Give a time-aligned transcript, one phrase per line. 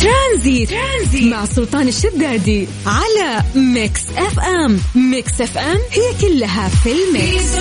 [0.00, 1.32] ترانزيت, ترانزيت.
[1.32, 4.80] مع سلطان الشدادي على Mix FM.
[4.94, 7.58] Mix FM هي كلها في ال mix.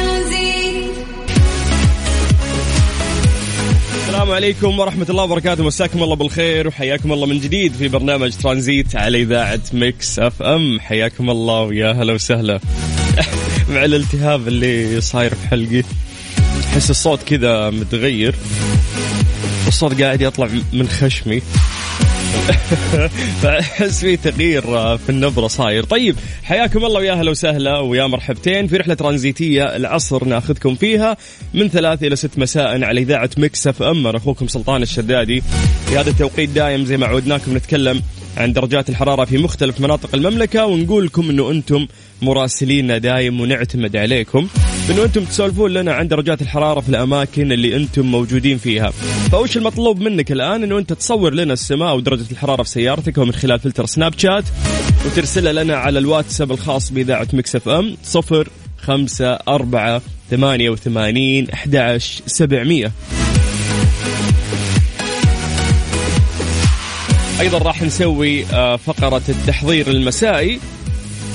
[3.96, 5.64] السلام عليكم ورحمة الله وبركاته.
[5.64, 10.80] مساكم الله بالخير وحياكم الله من جديد في برنامج ترانزيت على إذاعة Mix FM.
[10.80, 12.60] حياكم الله ويا هلا وسهلا.
[13.74, 15.84] مع الالتهاب اللي صاير في حلقي
[16.64, 18.36] أحس الصوت كذا متغير
[19.68, 21.42] الصوت قاعد يطلع من خشمي.
[23.42, 24.62] فاحس في تغيير
[24.98, 25.84] في النبرة صاير.
[25.84, 31.18] طيب حياكم الله ويا أهلا وسهلا ويا مرحبتين في رحلة ترانزيتية العصر ناخذكم فيها
[31.54, 34.08] من ثلاث إلى ست مساء على إذاعة مكس اف أم.
[34.08, 35.44] أخوكم سلطان الشدادي.
[35.90, 38.02] في هذا التوقيت دايم زي ما عودناكم نتكلم
[38.38, 41.88] عن درجات الحرارة في مختلف مناطق المملكة ونقول لكم إنه أنتم
[42.22, 44.48] مراسلينا دايم ونعتمد عليكم.
[44.90, 48.90] انه أنتم تسولفون لنا عن درجات الحرارة في الأماكن اللي أنتم موجودين فيها.
[49.32, 53.60] فوش المطلوب منك الآن انه انت تصور لنا السماء ودرجة الحرارة في سيارتك ومن خلال
[53.60, 54.44] فلتر سناب شات.
[55.06, 62.92] وترسلها لنا على الواتساب الخاص بإذاعة Mix FM صفر خمسة أربعة ثمانية وثمانين أحد سبعمية.
[67.40, 70.60] أيضا راح نسوي آه، فقرة التحضير المسائي.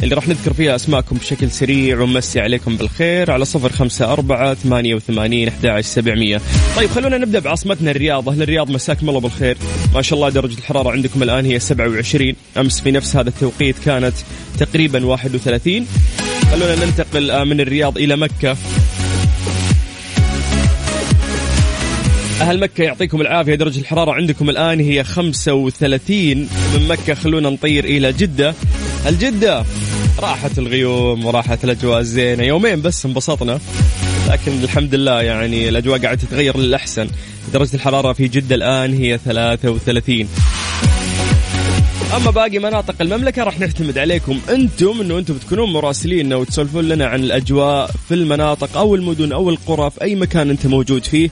[0.03, 4.95] اللي راح نذكر فيها أسماءكم بشكل سريع ونمسي عليكم بالخير على صفر خمسة أربعة ثمانية
[4.95, 6.41] وثمانين أحد سبعمية.
[6.77, 8.28] طيب خلونا نبدأ بعاصمتنا الرياض.
[8.28, 9.56] أهل الرياض مساكم الله بالخير.
[9.95, 14.14] ما شاء الله درجة الحرارة عندكم الآن هي 27 أمس في نفس هذا التوقيت كانت
[14.58, 15.86] تقريبا 31
[16.53, 18.56] خلونا ننتقل آه، من الرياض إلى مكة.
[22.41, 23.55] أهل مكة يعطيكم العافية.
[23.55, 28.55] درجة الحرارة عندكم الآن هي 35 من مكة خلونا نطير إلى جدة.
[29.06, 29.64] الجدة!
[30.18, 32.44] راحت الغيوم وراحت الأجواء الزينة.
[32.44, 33.58] يومين بس انبسطنا
[34.28, 37.08] لكن الحمد لله يعني الأجواء قاعدة تتغير للأحسن.
[37.52, 40.28] درجة الحرارة في جدة الآن هي 33
[42.16, 47.20] أما باقي مناطق المملكة راح نعتمد عليكم أنتم إنه أنتم تكونون مراسلين وتسولفون لنا عن
[47.20, 51.30] الأجواء في المناطق أو المدن أو القرى في أي مكان أنت موجود فيه.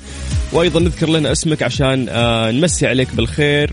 [0.52, 3.72] وأيضا نذكر لنا اسمك عشان آه نمسي عليك بالخير.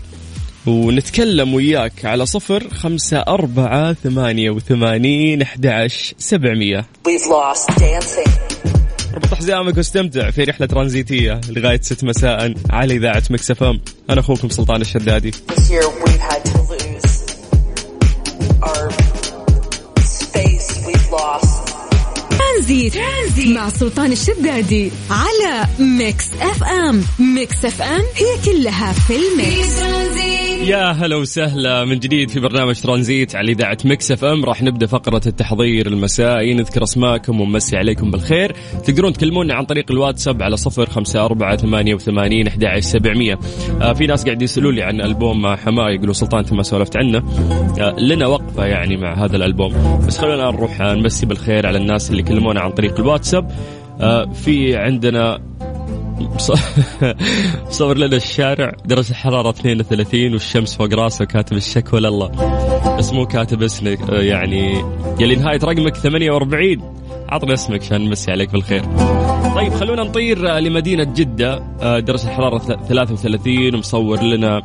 [0.68, 5.66] ونتكلم وياك على صفر خمسة أربعة ثمانية وثمانين أحد
[6.18, 6.86] سبعمية.
[9.14, 13.78] ربط حزامك واستمتع في رحلة ترانزيتية لغاية ست مساء على إذاعة مكسفم
[14.10, 15.32] أنا أخوكم سلطان الشدادي.
[22.68, 22.94] ترانزيت.
[22.94, 23.56] ترانزيت.
[23.56, 27.02] مع سلطان الشدادي على Mix FM.
[27.34, 29.82] Mix FM هي كلها في ال mix.
[30.68, 31.84] يا هلا وسهلا.
[31.84, 34.44] من جديد في برنامج ترانزيت على إذاعة Mix FM.
[34.44, 36.54] راح نبدأ فقرة التحضير المسائي.
[36.54, 38.56] نذكر أسماءكم ونمسي عليكم بالخير.
[38.84, 43.38] تقدرون تكلمونا عن طريق الواتساب على صفر خمسة أربعة ثمانية وثمانين أحد سبعمية.
[43.82, 47.18] آه في ناس قاعد يسألوا لي عن ألبوم حماقي يقولوا سلطان أنت ما سولفت عنه.
[47.80, 48.26] آه لنا
[48.58, 50.02] وقفة يعني مع هذا الألبوم.
[50.06, 53.50] بس خلونا نروح نمسي بالخير على الناس اللي كلمونا عن طريق الواتساب.
[54.00, 55.38] آه في عندنا
[57.68, 62.30] صور لنا الشارع درجة الحرارة 32 والشمس فوق راسه كاتب الشكوى لله
[62.98, 64.84] بس مو كاتب اسمك يعني
[65.20, 66.94] يلي نهاية رقمك 48
[67.28, 68.82] عطنا اسمك عشان نمسي عليك بالخير.
[69.54, 71.58] طيب خلونا نطير لمدينة جدة.
[71.82, 74.62] درجة الحرارة 33 ومصور لنا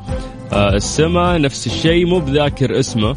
[0.53, 3.15] السماء نفس الشيء مو بذاكر اسمه.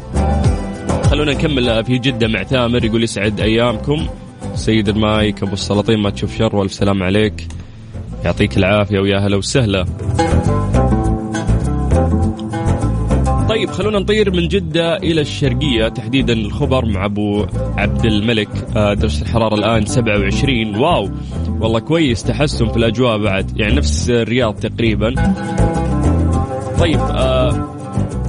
[1.09, 4.07] خلونا نكمل في جدة مع ثامر يقول يسعد أيامكم.
[4.55, 7.47] سيد المايك أبو السلاطين ما تشوف شر وألف سلام عليك.
[8.25, 9.85] يعطيك العافية ويا هلا وسهلا.
[13.49, 17.45] طيب خلونا نطير من جدة إلى الشرقية تحديدا الخبر مع أبو
[17.77, 18.49] عبد الملك.
[18.75, 21.09] آه، درجة الحرارة الآن 27 واو!
[21.59, 23.59] والله كويس تحسن في الأجواء بعد.
[23.59, 25.13] يعني نفس الرياض تقريبا.
[26.79, 27.76] طيب آه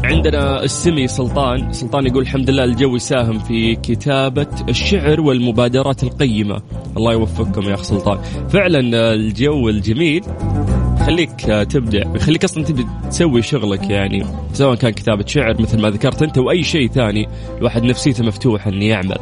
[0.08, 1.72] عندنا السمي سلطان.
[1.72, 6.62] سلطان يقول الحمد لله الجو يساهم في كتابة الشعر والمبادرات القيمة.
[6.96, 8.18] الله يوفقكم يا أخ سلطان.
[8.48, 8.80] فعلا
[9.14, 10.24] الجو الجميل.
[11.00, 11.30] يخليك
[11.70, 12.14] تبدع.
[12.14, 14.26] يخليك أصلا تبي تسوي شغلك يعني.
[14.52, 17.28] سواء كان كتابة شعر مثل ما ذكرت أنت واي شيء ثاني.
[17.58, 19.18] الواحد نفسيته مفتوحة إنه يعمل.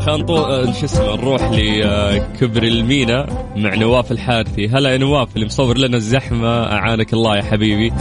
[0.00, 3.26] خلينا آه شو اسمه نروح لكبر المينا
[3.56, 4.68] مع نواف الحارثي.
[4.68, 7.92] هلا يا نواف اللي مصور لنا الزحمة أعانك الله يا حبيبي.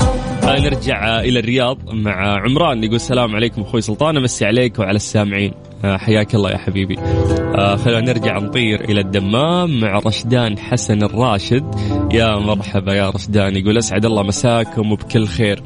[0.43, 5.53] آه نرجع إلى الرياض مع عمران يقول السلام عليكم أخوي سلطان أمسي عليك وعلى السامعين.
[5.85, 6.99] آه حياك الله يا حبيبي.
[6.99, 11.75] آه خلينا نرجع نطير إلى الدمام مع رشدان حسن الراشد.
[12.13, 15.63] يا مرحبا يا رشدان يقول أسعد الله مساكم وبكل خير.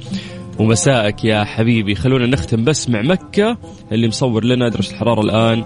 [0.60, 1.96] ومساءك يا حبيبي.
[1.96, 3.58] خلونا نختم بس مع مكة
[3.92, 5.64] اللي مصور لنا درجة الحرارة الآن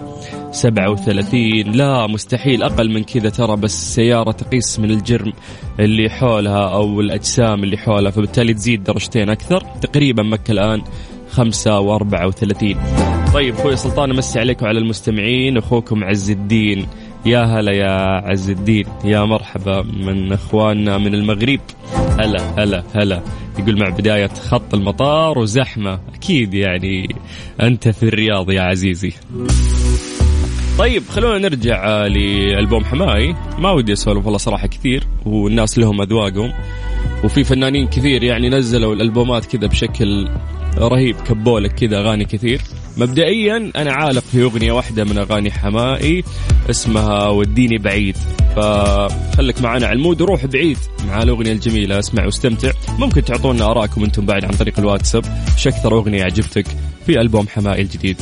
[0.51, 2.63] 37 لا مستحيل.
[2.63, 5.33] أقل من كذا ترى بس سيارة تقيس من الجرم
[5.79, 9.59] اللي حولها أو الأجسام اللي حولها فبالتالي تزيد درجتين أكثر.
[9.81, 10.81] تقريبا مكة الآن
[11.29, 12.75] 35
[13.33, 15.57] طيب أخوي سلطان أمسي عليكم وعلى المستمعين.
[15.57, 16.85] أخوكم عز الدين.
[17.25, 17.91] يا هلا يا
[18.29, 21.59] عز الدين يا مرحبا من إخواننا من المغرب.
[22.19, 23.21] هلا هلا هلا.
[23.59, 25.99] يقول مع بداية خط المطار وزحمة.
[26.15, 27.15] أكيد يعني
[27.61, 29.13] أنت في الرياض يا عزيزي.
[30.77, 33.35] طيب خلونا نرجع لألبوم حماي.
[33.57, 36.53] ما ودي أسولف والله صراحة كثير والناس لهم أذواقهم.
[37.23, 40.29] وفي فنانين كثير يعني نزلوا الألبومات كذا بشكل
[40.77, 42.61] رهيب كبولك كذا أغاني كثير.
[42.97, 46.23] مبدئيا أنا عالق في أغنية واحدة من أغاني حمائي
[46.69, 48.17] اسمها وديني بعيد.
[48.55, 50.77] فخلك معنا على المود وروح بعيد
[51.07, 51.99] مع الأغنية الجميلة.
[51.99, 52.71] اسمع واستمتع.
[52.99, 55.25] ممكن تعطونا آراءكم أنتم بعد عن طريق الواتساب.
[55.53, 56.65] إيش أكثر أغنية عجبتك
[57.05, 58.21] في ألبوم حماقي الجديد.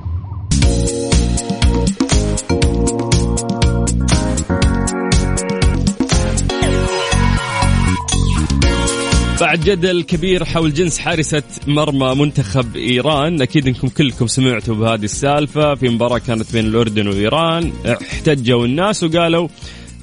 [9.41, 13.41] بعد جدل كبير حول جنس حارسة مرمى منتخب إيران.
[13.41, 15.75] أكيد أنكم كلكم سمعتوا بهذه السالفة.
[15.75, 19.47] في مباراة كانت بين الأردن وإيران احتجوا الناس وقالوا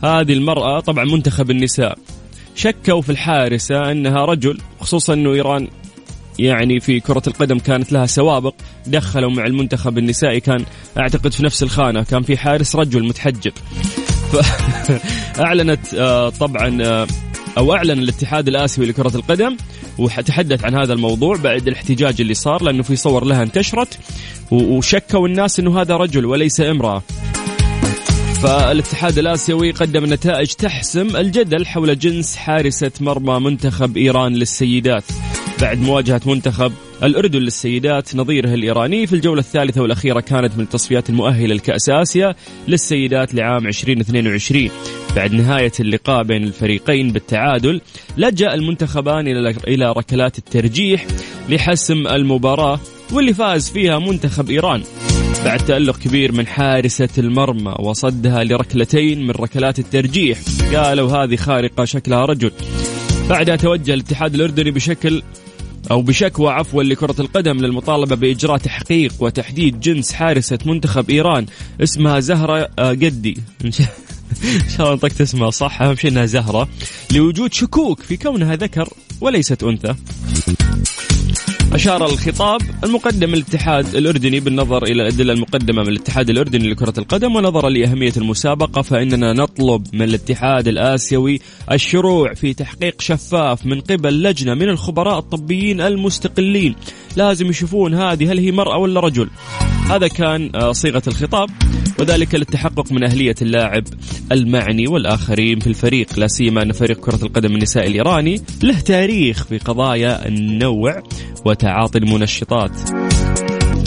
[0.04, 1.98] هذه المرأة طبعا منتخب النساء.
[2.54, 5.68] شكوا في الحارسة أنها رجل خصوصا أنه إيران
[6.38, 8.54] يعني في كرة القدم كانت لها سوابق.
[8.86, 10.64] دخلوا مع المنتخب النسائي كان
[10.98, 13.52] أعتقد في نفس الخانة كان في حارس رجل متحجب.
[15.34, 17.06] فأعلنت آه، طبعا آه،
[17.58, 19.56] أو أعلن الاتحاد الآسيوي لكرة القدم
[19.98, 23.98] وتحدث عن هذا الموضوع بعد الاحتجاج اللي صار لأنه في صور لها انتشرت
[24.50, 27.02] وشكوا الناس إنه هذا رجل وليس امرأة.
[28.42, 35.04] فالاتحاد الآسيوي قدم نتائج تحسم الجدل حول جنس حارسه مرمى منتخب إيران للسيدات.
[35.60, 36.72] بعد مواجهة منتخب
[37.02, 42.34] الأردن للسيدات نظيرها الإيراني في الجولة الثالثة والأخيرة كانت من التصفيات المؤهلة لكأس آسيا
[42.68, 44.70] للسيدات لعام 2022
[45.16, 47.80] بعد نهاية اللقاء بين الفريقين بالتعادل
[48.16, 49.28] لجأ المنتخبان
[49.66, 51.06] إلى ركلات الترجيح
[51.48, 52.80] لحسم المباراة
[53.12, 54.82] واللي فاز فيها منتخب إيران.
[55.44, 60.38] بعد تألق كبير من حارسة المرمى وصدها لركلتين من ركلات الترجيح
[60.74, 62.52] قالوا هذه خارقة شكلها رجل.
[63.28, 65.22] بعدها توجه الاتحاد الأردني بشكل
[65.90, 71.46] أو بشكوى عفوا لكرة القدم للمطالبة بإجراء تحقيق وتحديد جنس حارسة منتخب إيران
[71.82, 73.38] اسمها زهرة آه، قدي.
[74.44, 76.68] إن شاء الله نطقت اسمها صح أهم شيء أنها زهرة.
[77.12, 78.88] لوجود شكوك في كونها ذكر
[79.20, 79.94] وليست أنثى.
[81.78, 87.70] أشار الخطاب المقدم الاتحاد الأردني بالنظر إلى الأدلة المقدمة من الاتحاد الأردني لكرة القدم ونظرا
[87.70, 91.40] لأهمية المسابقة فإننا نطلب من الاتحاد الآسيوي
[91.72, 96.74] الشروع في تحقيق شفاف من قبل لجنة من الخبراء الطبيين المستقلين.
[97.16, 99.28] لازم يشوفون هذه هل هي مرأة ولا رجل.
[99.88, 101.50] هذا كان آه، صيغة الخطاب
[101.98, 103.84] وذلك للتحقق من أهلية اللاعب
[104.32, 109.58] المعني والآخرين في الفريق لا سيما أن فريق كرة القدم النسائي الإيراني له تاريخ في
[109.58, 111.02] قضايا النوع.
[111.44, 112.72] وتعاطي المنشطات.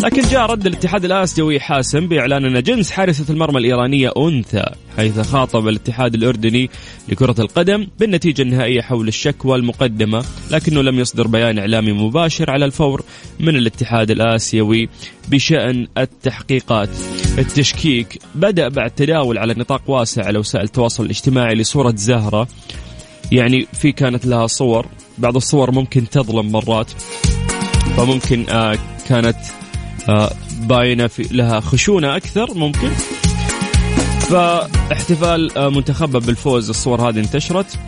[0.04, 4.64] لكن جاء رد الاتحاد الآسيوي حاسم بإعلان أن جنس حارسة المرمى الإيرانية أنثى
[4.98, 6.70] حيث خاطب الاتحاد الأردني
[7.10, 13.04] لكرة القدم بالنتيجة النهائية حول الشكوى المقدمة لكنه لم يصدر بيان إعلامي مباشر على الفور
[13.40, 14.90] من الاتحاد الآسيوي
[15.28, 16.90] بشأن التحقيقات.
[17.38, 22.48] التشكيك بدأ بعد تداول على نطاق واسع على وسائل التواصل الاجتماعي لصورة زهرة
[23.32, 24.86] يعني في كانت لها صور
[25.18, 26.92] بعض الصور ممكن تظلم مرات.
[27.98, 29.38] فممكن آه كانت
[30.10, 30.32] آه
[30.62, 32.90] باينة في لها خشونة أكثر ممكن.
[34.30, 37.80] فاحتفال آه منتخبها بالفوز الصور هذه انتشرت.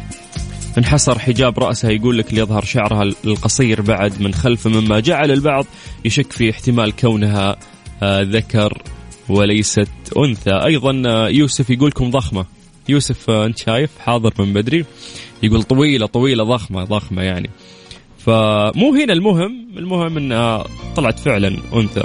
[0.77, 5.65] انحصر حجاب رأسها يقول لك ليظهر شعرها القصير بعد من خلفه مما جعل البعض
[6.05, 7.55] يشك في احتمال كونها
[8.03, 8.81] آه ذكر
[9.29, 10.51] وليست أنثى.
[10.65, 12.45] أيضا آه يوسف يقولكم ضخمة.
[12.89, 14.85] يوسف آه أنت شايف؟ حاضر من بدري.
[15.43, 17.49] يقول طويلة طويلة ضخمة ضخمة يعني.
[18.25, 20.63] فمو هنا المهم المهم إنها
[20.95, 22.03] طلعت فعلا أنثى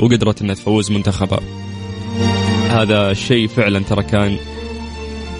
[0.00, 1.40] وقدرت إنها تفوز منتخبها.
[2.70, 4.36] هذا الشيء فعلا ترى كان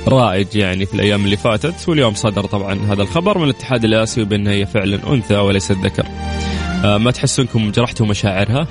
[0.09, 4.53] رائج يعني في الأيام اللي فاتت واليوم صدر طبعا هذا الخبر من الاتحاد الآسيوي بأنها
[4.53, 6.07] هي فعلا أنثى وليست ذكر
[6.85, 8.69] آه، ما تحسوا انكم جرحتوا مشاعرها؟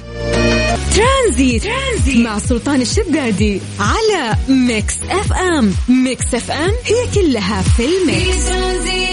[0.95, 5.73] ترانزيت, ترانزيت مع سلطان الشدادي على Mix FM.
[5.89, 9.12] Mix FM هي كلها في ال mix.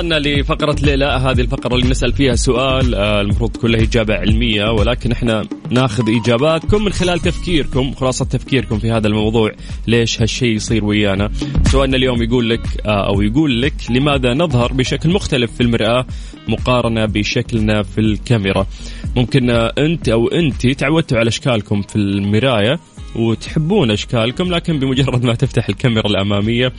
[0.00, 1.04] وصلنا لفقرة ليلى.
[1.04, 6.84] هذه الفقرة اللي نسأل فيها سؤال آه، المفروض له إجابة علمية ولكن إحنا ناخذ إجاباتكم
[6.84, 9.52] من خلال تفكيركم خلاصة تفكيركم في هذا الموضوع.
[9.86, 11.30] ليش هالشيء يصير ويانا؟
[11.66, 16.06] سؤالنا اليوم يقول لك آه، أو يقول لك لماذا نظهر بشكل مختلف في المرآة
[16.48, 18.66] مقارنة بشكلنا في الكاميرا؟
[19.16, 22.78] ممكن آه، أنت أو أنت تعودتوا على أشكالكم في المراية
[23.16, 26.72] وتحبون أشكالكم لكن بمجرد ما تفتح الكاميرا الأمامية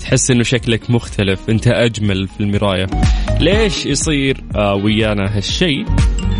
[0.00, 2.86] تحس إنه شكلك مختلف أنت أجمل في المراية.
[3.40, 5.84] ليش يصير آه ويانا هالشيء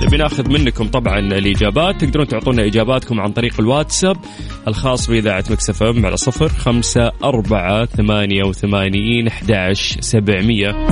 [0.03, 4.17] نبي ناخذ منكم طبعا الإجابات تقدرون تعطونا إجاباتكم عن طريق الواتساب
[4.69, 10.89] الخاص بإذاعة مكسف إم على صفر خمسة أربعة ثمانية وثمانين أحد سبعمية.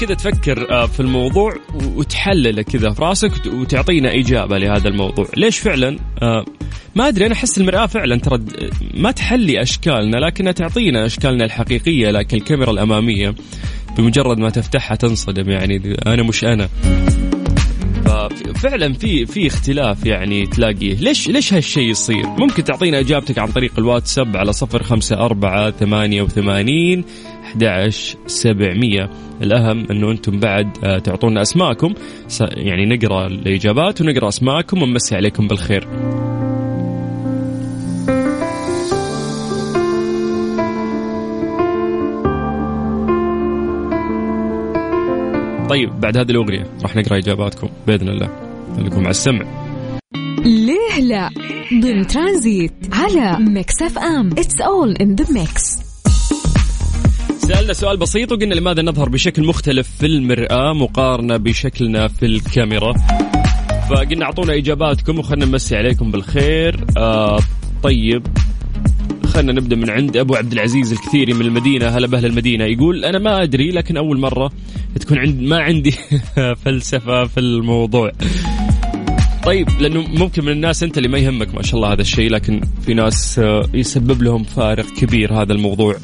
[0.00, 1.54] كذا تفكر آه، في الموضوع
[1.96, 6.44] وتحلله كذا في راسك وتعطينا إجابة لهذا الموضوع، ليش فعلا؟ آه،
[6.94, 8.44] ما أدري أنا أحس المرآة فعلا ترى
[8.94, 13.34] ما تحلي أشكالنا لكنها تعطينا أشكالنا الحقيقية لكن الكاميرا الأمامية
[13.98, 16.68] بمجرد ما تفتحها تنصدم يعني أنا مش أنا.
[18.28, 20.94] ففعلا في في اختلاف يعني تلاقيه.
[20.94, 26.22] ليش ليش هالشيء يصير؟ ممكن تعطينا إجابتك عن طريق الواتساب على صفر خمسة أربعة ثمانية
[26.22, 27.04] وثمانين
[27.44, 29.10] 11 700
[29.42, 31.94] الأهم أنه أنتم بعد آه، تعطونا أسماءكم
[32.40, 36.15] يعني نقرأ الإجابات ونقرأ أسماءكم ونمسي عليكم بالخير.
[45.76, 48.28] طيب بعد هذه الأغنية راح نقرأ إجاباتكم بإذن الله.
[48.76, 49.46] خليكم على السمع.
[50.44, 51.30] ليه لا؟
[51.82, 54.30] ضمن ترانزيت على Mix FM.
[54.32, 55.62] It's all in the mix
[57.38, 62.92] سألنا سؤال بسيط وقلنا لماذا نظهر بشكل مختلف في المرآة مقارنة بشكلنا في الكاميرا.
[63.90, 66.86] فقلنا أعطونا إجاباتكم وخلنا نمسي عليكم بالخير.
[66.96, 67.38] آه
[67.82, 68.26] طيب.
[69.36, 71.88] خلنا نبدأ من عند أبو عبد العزيز الكثيري من المدينة.
[71.88, 72.64] هلا بأهل المدينة.
[72.64, 74.52] يقول أنا ما أدري لكن أول مرة
[75.00, 75.90] تكون عند ما عندي
[76.64, 78.12] فلسفة في الموضوع.
[79.44, 82.60] طيب لأنه ممكن من الناس أنت اللي ما يهمك ما شاء الله هذا الشيء لكن
[82.86, 85.96] في ناس آه، يسبب لهم فارق كبير هذا الموضوع.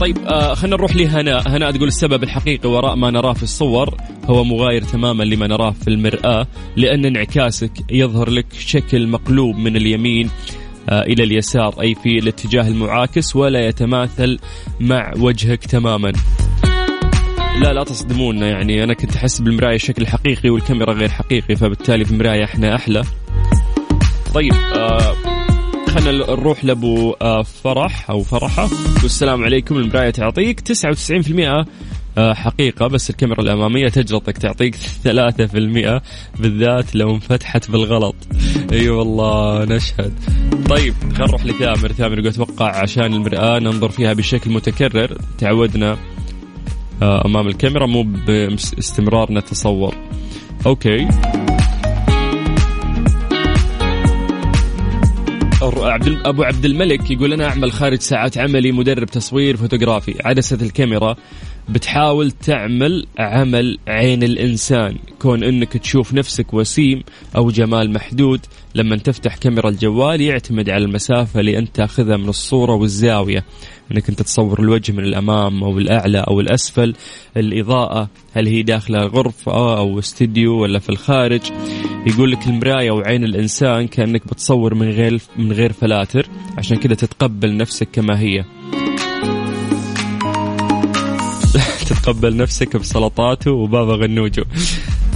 [0.00, 4.44] طيب آه خلينا نروح لهناء هناء تقول السبب الحقيقي وراء ما نراه في الصور هو
[4.44, 10.30] مغاير تماما لما نراه في المرآة لأن انعكاسك يظهر لك شكل مقلوب من اليمين
[10.90, 14.38] آه إلى اليسار أي في الاتجاه المعاكس ولا يتماثل
[14.80, 16.12] مع وجهك تماما.
[17.62, 22.10] لا لا تصدمونا يعني أنا كنت أحس بالمراية شكل حقيقي والكاميرا غير حقيقي فبالتالي في
[22.10, 23.02] المراية إحنا أحلى.
[24.34, 25.14] طيب آه
[25.88, 28.68] خلينا نروح لأبو آه، فرح أو فرحة.
[29.02, 31.66] والسلام عليكم المرايه تعطيك 99%
[32.18, 36.02] آه، حقيقة بس الكاميرا الأمامية تجلطك تعطيك 3%
[36.40, 38.14] بالذات لو انفتحت بالغلط.
[38.72, 40.12] إي أيوة والله نشهد.
[40.70, 45.18] طيب خلينا نروح لثامر ثامر يقول أتوقع عشان المرآة ننظر فيها بشكل متكرر.
[45.38, 45.96] تعودنا
[47.02, 49.94] آه، أمام الكاميرا مو باستمرار نتصور.
[50.66, 51.08] أوكي.
[55.62, 60.14] أبو عبد الملك يقول أنا أعمل خارج ساعات عملي مدرب تصوير فوتوغرافي.
[60.24, 61.16] عدسه الكاميرا
[61.68, 64.96] بتحاول تعمل عمل عين الإنسان.
[65.18, 67.02] كون إنك تشوف نفسك وسيم
[67.36, 68.40] أو جمال محدود
[68.74, 73.44] لما تفتح كاميرا الجوال يعتمد على المسافة اللي انت تأخذها من الصورة والزاوية.
[73.92, 76.94] انك انت تصور الوجه من الأمام أو الأعلى أو الأسفل.
[77.36, 81.40] الإضاءة هل هي داخله غرفة أو استديو ولا في الخارج؟
[82.06, 86.26] يقول لك المراية وعين الإنسان كأنك بتصور من غير من غير فلاتر.
[86.58, 88.44] عشان كذا تتقبل نفسك كما هي.
[91.88, 94.44] تتقبل نفسك بسلطاته وبابا غنوجه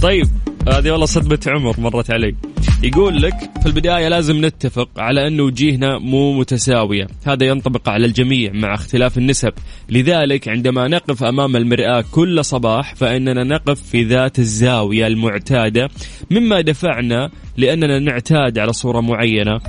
[0.01, 0.27] طيب
[0.67, 2.35] هذه والله صدمة عمر مرت علي.
[2.83, 7.07] يقول لك في البداية لازم نتفق على أن وجيهنا مو متساوية.
[7.25, 9.53] هذا ينطبق على الجميع مع اختلاف النسب.
[9.89, 15.89] لذلك عندما نقف أمام المرآة كل صباح فإننا نقف في ذات الزاوية المعتادة
[16.31, 19.59] مما دفعنا لأننا نعتاد على صورة معينة.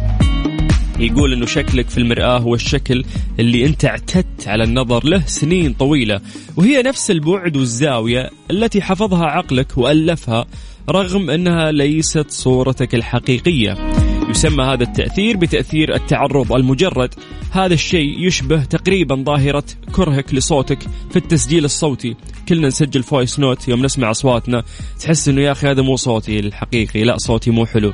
[0.99, 3.05] يقول إنه شكلك في المرآة هو الشكل
[3.39, 6.21] اللي أنت اعتدت على النظر له سنين طويلة
[6.57, 10.47] وهي نفس البعد والزاوية التي حفظها عقلك وألفها
[10.91, 13.94] رغم أنها ليست صورتك الحقيقية.
[14.35, 17.15] يسمى هذا التأثير بتأثير التعرض المجرد.
[17.51, 20.79] هذا الشيء يشبه تقريبا ظاهرة كرهك لصوتك
[21.11, 22.17] في التسجيل الصوتي.
[22.49, 24.63] كلنا نسجل voice note يوم نسمع أصواتنا.
[25.01, 27.93] تحس أنه يا أخي هذا مو صوتي الحقيقي لا صوتي مو حلو.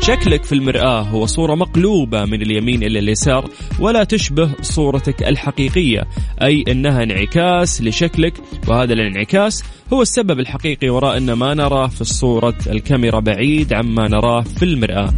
[0.00, 6.04] شكلك في المرآة هو صورة مقلوبة من اليمين إلى اليسار ولا تشبه صورتك الحقيقية.
[6.42, 8.34] أي أنها انعكاس لشكلك
[8.68, 14.40] وهذا الانعكاس هو السبب الحقيقي وراء أن ما نراه في الصورة الكاميرا بعيد عما نراه
[14.40, 15.14] في المرآة.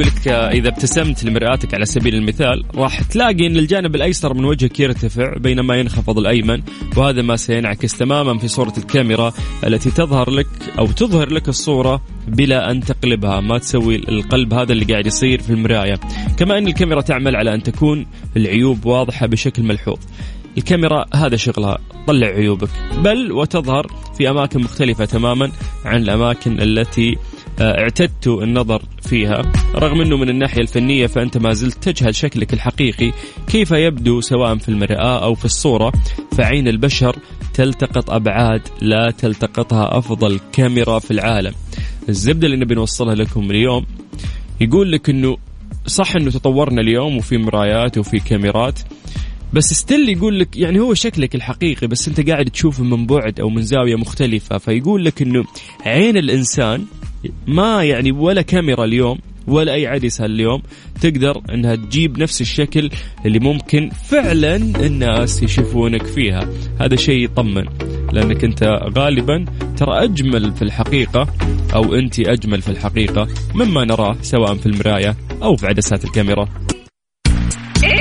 [0.00, 4.80] يقول لك إذا ابتسمت لمرآتك على سبيل المثال راح تلاقي إن الجانب الأيسر من وجهك
[4.80, 6.62] يرتفع بينما ينخفض الأيمن
[6.96, 9.32] وهذا ما سينعكس تماما في صورة الكاميرا
[9.66, 10.46] التي تظهر لك
[10.78, 15.50] أو تظهر لك الصورة بلا أن تقلبها ما تسوي القلب هذا اللي قاعد يصير في
[15.50, 16.00] المراية.
[16.38, 19.98] كما إن الكاميرا تعمل على أن تكون العيوب واضحة بشكل ملحوظ.
[20.58, 22.68] الكاميرا هذا شغلها طلع عيوبك
[23.04, 23.86] بل وتظهر
[24.18, 25.50] في أماكن مختلفة تماما
[25.84, 27.16] عن الأماكن التي
[27.60, 29.42] آه، اعتدت النظر فيها.
[29.74, 33.12] رغم أنه من الناحية الفنية فأنت ما زلت تجهل شكلك الحقيقي.
[33.46, 35.92] كيف يبدو سواء في المرآة أو في الصورة؟
[36.36, 37.16] فعين البشر
[37.54, 41.52] تلتقط أبعاد لا تلتقطها أفضل كاميرا في العالم.
[42.08, 43.86] الزبدة اللي نبي نوصلها لكم اليوم
[44.60, 45.36] يقول لك أنه
[45.86, 48.80] صح أنه تطورنا اليوم وفي مرايات وفي كاميرات.
[49.52, 53.48] بس ستيل يقول لك يعني هو شكلك الحقيقي بس أنت قاعد تشوفه من بعد أو
[53.48, 55.44] من زاوية مختلفة فيقول لك إنه
[55.86, 56.84] عين الإنسان
[57.46, 60.62] ما يعني ولا كاميرا اليوم ولا أي عدسة اليوم
[61.00, 62.90] تقدر إنها تجيب نفس الشكل
[63.26, 66.48] اللي ممكن فعلا الناس يشوفونك فيها.
[66.80, 67.64] هذا شيء يطمن
[68.12, 68.64] لأنك أنت
[68.96, 69.44] غالبا
[69.76, 71.28] ترى أجمل في الحقيقة
[71.74, 76.48] أو انت أجمل في الحقيقة مما نراه سواء في المراية أو في عدسات الكاميرا.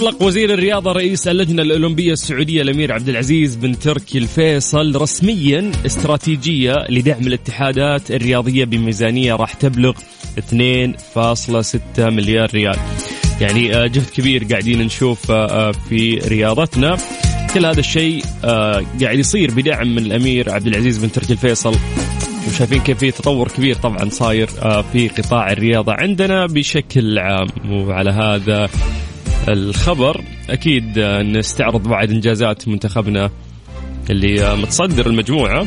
[0.00, 6.74] أطلق وزير الرياضة رئيس اللجنة الأولمبية السعودية الأمير عبد العزيز بن تركي الفيصل رسميا استراتيجية
[6.88, 9.92] لدعم الاتحادات الرياضية بميزانية راح تبلغ
[10.38, 12.76] 2.6 مليار ريال.
[13.40, 16.96] يعني آه، جهد كبير قاعدين نشوف آه، آه، في رياضتنا.
[17.54, 18.24] كل هذا الشيء
[19.00, 21.74] قاعد يصير بدعم من الأمير عبد العزيز بن تركي الفيصل.
[22.48, 24.46] وشايفين كيف في تطور كبير طبعا صاير
[24.92, 27.48] في قطاع الرياضة عندنا بشكل عام.
[27.70, 28.68] وعلى هذا
[29.48, 30.24] الخبر.
[30.50, 33.30] أكيد نستعرض بعض إنجازات منتخبنا
[34.10, 35.66] اللي متصدر المجموعة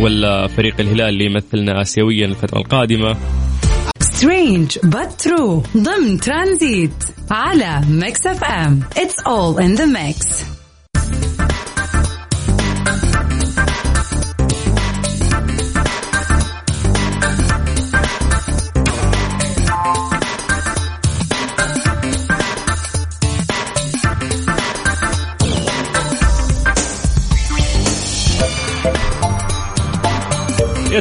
[0.00, 3.16] ولا فريق الهلال اللي يمثلنا اسيويا الفترة القادمة.
[4.00, 4.78] Strange
[5.22, 5.76] true.
[5.76, 8.80] ضمن ترانزيت على Mix FM.
[8.96, 10.44] It's all in the mix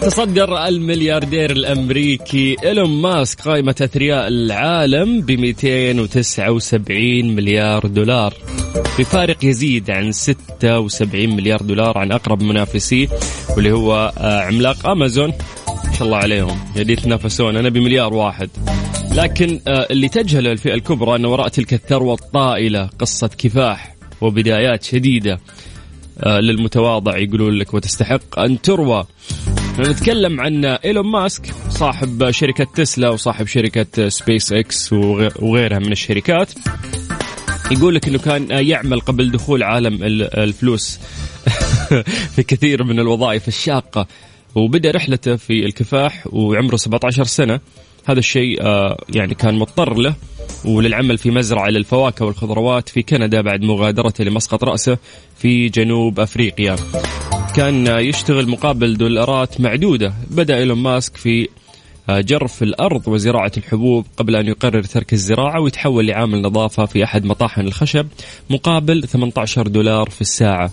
[0.10, 8.34] يتصدر الملياردير الأمريكي إيلون ماسك قائمة أثرياء العالم ب 279 مليار دولار.
[9.00, 13.08] بفارق يزيد عن 76 مليار دولار عن أقرب منافسيه
[13.56, 15.34] واللي هو آه، عملاق أمازون.
[15.86, 17.58] ما شاء الله عليهم قاعدين يتنافسون.
[17.58, 18.50] أنا بمليار واحد.
[19.16, 25.40] لكن آه، اللي تجهله الفئة الكبرى ان وراء تلك الثروة الطائلة قصة كفاح وبدايات شديدة
[26.24, 29.04] آه، للمتواضع يقولون لك وتستحق أن تروى.
[29.80, 36.52] نتكلم عن إيلون ماسك صاحب شركة تسلا وصاحب شركة سبيس إكس وغيرها من الشركات.
[37.72, 41.00] يقول لك إنه كان يعمل قبل دخول عالم الفلوس
[42.36, 44.08] في كثير من الوظائف الشاقة.
[44.56, 47.60] وبدأ رحلته في الكفاح وعمره 17 سنة.
[48.06, 50.14] هذا الشيء آه، يعني كان مضطر له.
[50.66, 54.98] وللعمل في مزرعة للفواكه والخضروات في كندا بعد مغادرته لمسقط رأسه
[55.38, 56.76] في جنوب أفريقيا.
[57.56, 60.14] كان يشتغل مقابل دولارات معدودة.
[60.30, 61.48] بدأ إيلون ماسك في
[62.10, 67.62] جرف الأرض وزراعة الحبوب قبل أن يقرر ترك الزراعة ويتحول لعامل نظافة في أحد مطاحن
[67.62, 68.08] الخشب
[68.50, 70.72] مقابل 18 دولار في الساعة.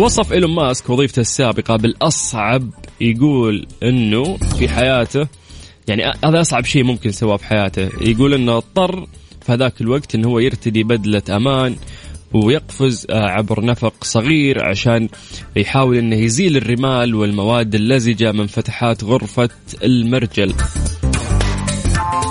[0.00, 5.28] وصف إيلون ماسك وظيفته السابقة بالأصعب يقول أنه في حياته
[5.88, 7.90] يعني هذا أصعب شيء ممكن سواه في حياته.
[8.00, 9.06] يقول أنه اضطر
[9.46, 11.76] في هذاك الوقت أنه هو يرتدي بدلة أمان
[12.34, 15.08] ويقفز آه، عبر نفق صغير عشان
[15.56, 19.48] يحاول إنه يزيل الرمال والمواد اللزجة من فتحات غرفة
[19.84, 20.54] المرجل.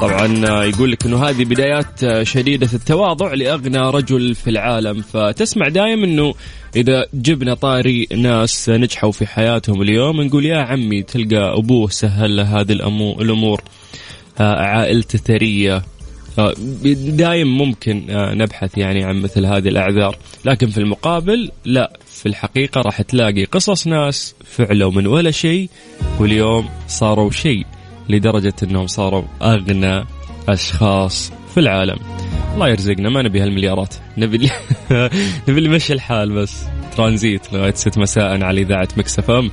[0.01, 5.01] طبعا آه، يقول لك إنه هذه بدايات آه، شديدة التواضع لأغنى رجل في العالم.
[5.01, 6.33] فتسمع دايم إنه
[6.75, 12.59] إذا جبنا طاري ناس نجحوا في حياتهم اليوم نقول يا عمي تلقى أبوه سهل له
[12.59, 13.61] هذه الأمور.
[14.39, 15.83] عائلته ثرية.
[16.95, 20.17] دايم ممكن آه، نبحث يعني عن مثل هذه الأعذار.
[20.45, 25.69] لكن في المقابل لا في الحقيقة راح تلاقي قصص ناس فعلوا من ولا شيء
[26.19, 27.65] واليوم صاروا شيء
[28.09, 30.05] لدرجة إنهم صاروا أغنى
[30.49, 31.97] أشخاص في العالم.
[32.53, 33.95] الله يرزقنا ما نبي هالمليارات.
[34.17, 34.49] نبي اللي
[35.47, 36.65] نبي اللي يمشي الحال بس.
[36.97, 39.51] ترانزيت لغايه 6 مساء على إذاعة مكسف أم.